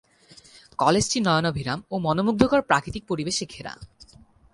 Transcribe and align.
কলেজটি 0.79 1.17
নয়নাভিরাম 1.19 1.79
ও 1.91 1.95
মনোমুগ্ধকর 1.97 2.61
প্রাকৃতিক 2.61 3.03
পরিবেশে 3.07 3.45
ঘেরা। 3.45 3.73